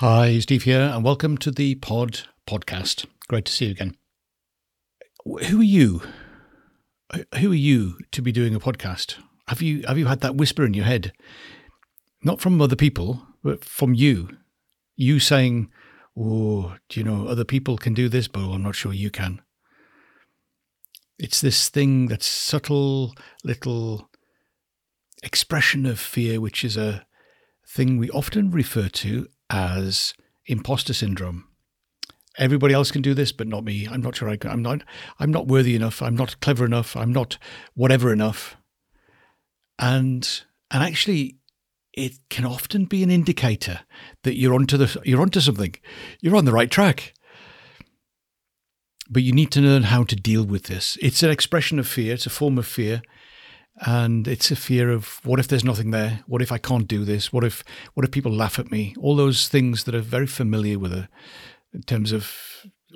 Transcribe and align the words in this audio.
Hi, 0.00 0.38
Steve 0.38 0.62
here, 0.62 0.92
and 0.94 1.02
welcome 1.02 1.36
to 1.38 1.50
the 1.50 1.74
Pod 1.74 2.20
Podcast. 2.46 3.06
Great 3.26 3.46
to 3.46 3.52
see 3.52 3.64
you 3.64 3.72
again. 3.72 3.96
Who 5.24 5.58
are 5.58 5.64
you? 5.64 6.02
Who 7.40 7.50
are 7.50 7.56
you 7.56 7.98
to 8.12 8.22
be 8.22 8.30
doing 8.30 8.54
a 8.54 8.60
podcast? 8.60 9.16
Have 9.48 9.60
you 9.60 9.82
have 9.88 9.98
you 9.98 10.06
had 10.06 10.20
that 10.20 10.36
whisper 10.36 10.64
in 10.64 10.72
your 10.72 10.84
head, 10.84 11.12
not 12.22 12.40
from 12.40 12.62
other 12.62 12.76
people, 12.76 13.26
but 13.42 13.64
from 13.64 13.92
you? 13.92 14.28
You 14.94 15.18
saying, 15.18 15.68
"Oh, 16.16 16.76
do 16.88 17.00
you 17.00 17.04
know 17.04 17.26
other 17.26 17.44
people 17.44 17.76
can 17.76 17.92
do 17.92 18.08
this, 18.08 18.28
but 18.28 18.48
I'm 18.48 18.62
not 18.62 18.76
sure 18.76 18.92
you 18.92 19.10
can." 19.10 19.42
It's 21.18 21.40
this 21.40 21.68
thing 21.68 22.06
that's 22.06 22.24
subtle 22.24 23.16
little 23.42 24.08
expression 25.24 25.86
of 25.86 25.98
fear, 25.98 26.40
which 26.40 26.62
is 26.62 26.76
a 26.76 27.04
thing 27.66 27.96
we 27.96 28.08
often 28.10 28.52
refer 28.52 28.88
to 28.88 29.26
as 29.50 30.14
imposter 30.46 30.94
syndrome. 30.94 31.44
Everybody 32.38 32.72
else 32.72 32.90
can 32.90 33.02
do 33.02 33.14
this, 33.14 33.32
but 33.32 33.48
not 33.48 33.64
me. 33.64 33.88
I'm 33.90 34.00
not 34.00 34.16
sure 34.16 34.28
I 34.28 34.36
can. 34.36 34.50
I'm 34.50 34.62
not. 34.62 34.82
I'm 35.18 35.32
not 35.32 35.48
worthy 35.48 35.74
enough. 35.74 36.00
I'm 36.00 36.14
not 36.14 36.40
clever 36.40 36.64
enough. 36.64 36.96
I'm 36.96 37.12
not 37.12 37.36
whatever 37.74 38.12
enough. 38.12 38.56
And 39.78 40.42
and 40.70 40.82
actually, 40.82 41.38
it 41.92 42.12
can 42.30 42.44
often 42.44 42.84
be 42.84 43.02
an 43.02 43.10
indicator 43.10 43.80
that 44.22 44.36
you're 44.36 44.54
onto 44.54 44.76
the 44.76 45.00
you're 45.04 45.20
onto 45.20 45.40
something. 45.40 45.74
You're 46.20 46.36
on 46.36 46.44
the 46.44 46.52
right 46.52 46.70
track. 46.70 47.12
But 49.10 49.22
you 49.22 49.32
need 49.32 49.50
to 49.52 49.60
learn 49.60 49.84
how 49.84 50.04
to 50.04 50.14
deal 50.14 50.44
with 50.44 50.64
this. 50.64 50.98
It's 51.00 51.22
an 51.22 51.30
expression 51.30 51.78
of 51.78 51.88
fear. 51.88 52.12
It's 52.12 52.26
a 52.26 52.30
form 52.30 52.58
of 52.58 52.66
fear 52.66 53.02
and 53.86 54.26
it's 54.26 54.50
a 54.50 54.56
fear 54.56 54.90
of 54.90 55.20
what 55.24 55.38
if 55.38 55.48
there's 55.48 55.64
nothing 55.64 55.90
there? 55.90 56.20
What 56.26 56.42
if 56.42 56.50
i 56.50 56.58
can't 56.58 56.88
do 56.88 57.04
this? 57.04 57.32
What 57.32 57.44
if 57.44 57.64
what 57.94 58.04
if 58.04 58.10
people 58.10 58.32
laugh 58.32 58.58
at 58.58 58.70
me? 58.70 58.94
All 58.98 59.16
those 59.16 59.48
things 59.48 59.84
that 59.84 59.94
are 59.94 60.00
very 60.00 60.26
familiar 60.26 60.78
with 60.78 60.92
it 60.92 61.08
in 61.72 61.82
terms 61.82 62.12
of 62.12 62.32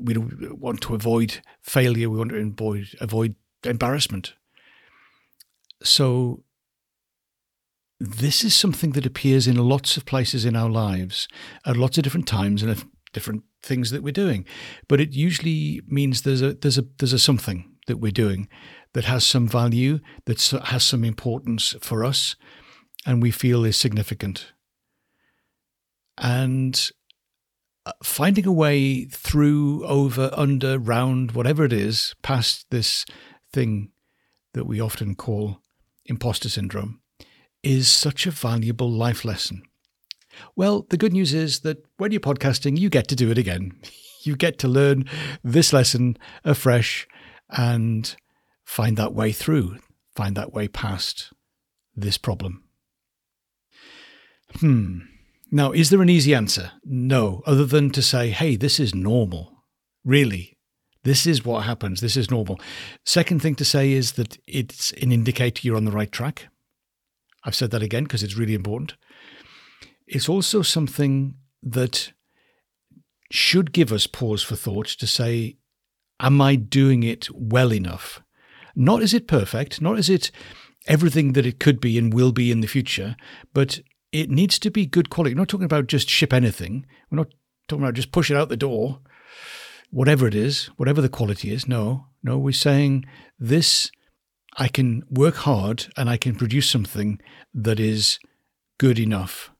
we 0.00 0.16
want 0.16 0.80
to 0.82 0.94
avoid 0.94 1.40
failure. 1.62 2.08
We 2.08 2.18
want 2.18 2.30
to 2.30 2.38
avoid 2.38 2.88
avoid 3.00 3.34
embarrassment. 3.64 4.34
So 5.82 6.44
this 7.98 8.44
is 8.44 8.54
something 8.54 8.92
that 8.92 9.06
appears 9.06 9.46
in 9.46 9.56
lots 9.56 9.96
of 9.96 10.06
places 10.06 10.44
in 10.44 10.56
our 10.56 10.70
lives 10.70 11.28
at 11.66 11.76
lots 11.76 11.98
of 11.98 12.04
different 12.04 12.26
times 12.26 12.62
and 12.62 12.82
different 13.12 13.44
things 13.62 13.90
that 13.90 14.02
we're 14.02 14.12
doing. 14.12 14.46
But 14.88 15.00
it 15.00 15.12
usually 15.12 15.82
means 15.86 16.22
there's 16.22 16.42
a 16.42 16.54
there's 16.54 16.78
a 16.78 16.86
there's 16.98 17.12
a 17.12 17.18
something 17.18 17.70
that 17.86 17.98
we're 17.98 18.12
doing 18.12 18.48
that 18.92 19.04
has 19.04 19.26
some 19.26 19.46
value, 19.46 20.00
that 20.26 20.40
has 20.64 20.84
some 20.84 21.04
importance 21.04 21.74
for 21.80 22.04
us, 22.04 22.36
and 23.06 23.22
we 23.22 23.30
feel 23.30 23.64
is 23.64 23.76
significant. 23.76 24.52
And 26.18 26.90
uh, 27.86 27.92
finding 28.02 28.46
a 28.46 28.52
way 28.52 29.06
through, 29.06 29.86
over, 29.86 30.30
under, 30.34 30.78
round, 30.78 31.32
whatever 31.32 31.64
it 31.64 31.72
is, 31.72 32.14
past 32.22 32.66
this 32.70 33.06
thing 33.52 33.92
that 34.52 34.66
we 34.66 34.80
often 34.80 35.14
call 35.14 35.60
imposter 36.04 36.48
syndrome 36.48 37.00
is 37.62 37.88
such 37.88 38.26
a 38.26 38.30
valuable 38.30 38.90
life 38.90 39.24
lesson. 39.24 39.62
Well, 40.56 40.86
the 40.90 40.96
good 40.96 41.12
news 41.12 41.34
is 41.34 41.60
that 41.60 41.84
when 41.96 42.12
you're 42.12 42.20
podcasting, 42.20 42.78
you 42.78 42.88
get 42.88 43.08
to 43.08 43.16
do 43.16 43.30
it 43.30 43.38
again. 43.38 43.72
You 44.22 44.36
get 44.36 44.58
to 44.58 44.68
learn 44.68 45.06
this 45.42 45.72
lesson 45.72 46.18
afresh 46.44 47.08
and 47.48 48.14
find 48.70 48.96
that 48.96 49.12
way 49.12 49.32
through, 49.32 49.76
find 50.14 50.36
that 50.36 50.52
way 50.52 50.68
past 50.68 51.32
this 51.96 52.16
problem. 52.16 52.62
Hmm. 54.60 55.00
Now, 55.50 55.72
is 55.72 55.90
there 55.90 56.02
an 56.02 56.08
easy 56.08 56.32
answer? 56.32 56.70
No, 56.84 57.42
other 57.46 57.66
than 57.66 57.90
to 57.90 58.00
say, 58.00 58.30
hey, 58.30 58.54
this 58.54 58.78
is 58.78 58.94
normal. 58.94 59.64
Really, 60.04 60.56
this 61.02 61.26
is 61.26 61.44
what 61.44 61.64
happens. 61.64 62.00
This 62.00 62.16
is 62.16 62.30
normal. 62.30 62.60
Second 63.04 63.42
thing 63.42 63.56
to 63.56 63.64
say 63.64 63.90
is 63.90 64.12
that 64.12 64.38
it's 64.46 64.92
an 65.02 65.10
indicator 65.10 65.66
you're 65.66 65.76
on 65.76 65.84
the 65.84 65.90
right 65.90 66.12
track. 66.12 66.46
I've 67.42 67.56
said 67.56 67.72
that 67.72 67.82
again 67.82 68.04
because 68.04 68.22
it's 68.22 68.38
really 68.38 68.54
important. 68.54 68.94
It's 70.06 70.28
also 70.28 70.62
something 70.62 71.34
that 71.60 72.12
should 73.32 73.72
give 73.72 73.92
us 73.92 74.06
pause 74.06 74.44
for 74.44 74.54
thought 74.54 74.86
to 74.86 75.08
say, 75.08 75.56
am 76.20 76.40
I 76.40 76.54
doing 76.54 77.02
it 77.02 77.26
well 77.34 77.72
enough? 77.72 78.22
Not 78.74 79.02
is 79.02 79.14
it 79.14 79.28
perfect, 79.28 79.80
not 79.80 79.98
is 79.98 80.08
it 80.08 80.30
everything 80.86 81.32
that 81.34 81.46
it 81.46 81.60
could 81.60 81.80
be 81.80 81.98
and 81.98 82.12
will 82.12 82.32
be 82.32 82.50
in 82.50 82.60
the 82.60 82.66
future, 82.66 83.16
but 83.52 83.80
it 84.12 84.30
needs 84.30 84.58
to 84.58 84.70
be 84.70 84.86
good 84.86 85.10
quality. 85.10 85.34
We're 85.34 85.40
not 85.40 85.48
talking 85.48 85.64
about 85.64 85.86
just 85.86 86.08
ship 86.08 86.32
anything. 86.32 86.86
We're 87.10 87.18
not 87.18 87.32
talking 87.68 87.84
about 87.84 87.94
just 87.94 88.12
push 88.12 88.30
it 88.30 88.36
out 88.36 88.48
the 88.48 88.56
door, 88.56 89.00
whatever 89.90 90.26
it 90.26 90.34
is, 90.34 90.66
whatever 90.76 91.00
the 91.00 91.08
quality 91.08 91.52
is. 91.52 91.68
No, 91.68 92.06
no, 92.22 92.38
we're 92.38 92.52
saying 92.52 93.04
this 93.38 93.90
I 94.56 94.68
can 94.68 95.04
work 95.08 95.36
hard 95.36 95.86
and 95.96 96.10
I 96.10 96.16
can 96.16 96.34
produce 96.34 96.68
something 96.68 97.20
that 97.54 97.78
is 97.78 98.18
good 98.78 98.98
enough 98.98 99.50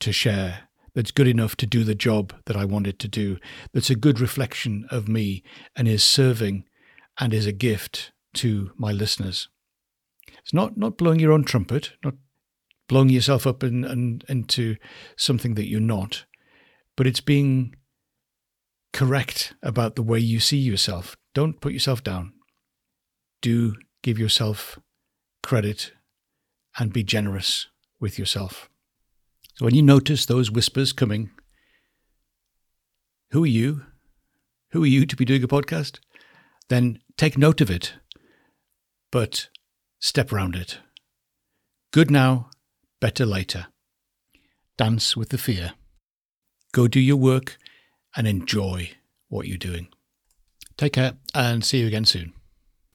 to 0.00 0.12
share, 0.12 0.68
that's 0.94 1.10
good 1.10 1.28
enough 1.28 1.56
to 1.56 1.66
do 1.66 1.84
the 1.84 1.94
job 1.94 2.34
that 2.46 2.56
I 2.56 2.64
wanted 2.64 2.98
to 3.00 3.08
do, 3.08 3.38
that's 3.72 3.90
a 3.90 3.94
good 3.94 4.18
reflection 4.18 4.86
of 4.90 5.08
me 5.08 5.42
and 5.76 5.86
is 5.86 6.02
serving 6.02 6.64
and 7.18 7.32
is 7.32 7.46
a 7.46 7.52
gift 7.52 8.12
to 8.36 8.70
my 8.76 8.92
listeners. 8.92 9.48
It's 10.38 10.54
not 10.54 10.76
not 10.76 10.96
blowing 10.96 11.20
your 11.20 11.32
own 11.32 11.44
trumpet, 11.44 11.92
not 12.04 12.14
blowing 12.88 13.08
yourself 13.08 13.46
up 13.46 13.64
in, 13.64 13.84
in, 13.84 14.22
into 14.28 14.76
something 15.16 15.54
that 15.54 15.68
you're 15.68 15.80
not, 15.80 16.24
but 16.96 17.06
it's 17.06 17.20
being 17.20 17.74
correct 18.92 19.54
about 19.62 19.96
the 19.96 20.02
way 20.02 20.18
you 20.18 20.40
see 20.40 20.56
yourself. 20.56 21.16
Don't 21.34 21.60
put 21.60 21.72
yourself 21.72 22.02
down. 22.02 22.32
Do 23.42 23.74
give 24.02 24.18
yourself 24.18 24.78
credit 25.42 25.92
and 26.78 26.92
be 26.92 27.02
generous 27.02 27.66
with 28.00 28.18
yourself. 28.18 28.70
So 29.54 29.64
when 29.64 29.74
you 29.74 29.82
notice 29.82 30.26
those 30.26 30.50
whispers 30.50 30.92
coming, 30.92 31.30
who 33.30 33.44
are 33.44 33.48
you? 33.48 33.82
Who 34.70 34.84
are 34.84 34.88
you 34.88 35.06
to 35.06 35.16
be 35.16 35.24
doing 35.24 35.42
a 35.42 35.48
podcast? 35.48 35.98
Then 36.68 36.98
take 37.16 37.38
note 37.38 37.60
of 37.60 37.70
it 37.70 37.94
but 39.10 39.48
step 39.98 40.32
round 40.32 40.54
it. 40.54 40.78
Good 41.92 42.10
now, 42.10 42.50
better 43.00 43.24
later. 43.24 43.66
Dance 44.76 45.16
with 45.16 45.30
the 45.30 45.38
fear. 45.38 45.72
Go 46.72 46.88
do 46.88 47.00
your 47.00 47.16
work 47.16 47.56
and 48.16 48.26
enjoy 48.26 48.90
what 49.28 49.46
you're 49.46 49.56
doing. 49.56 49.88
Take 50.76 50.94
care 50.94 51.14
and 51.34 51.64
see 51.64 51.80
you 51.80 51.86
again 51.86 52.04
soon. 52.04 52.34